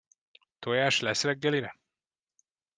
Tojás 0.59 0.99
lesz 0.99 1.23
reggelire? 1.23 1.79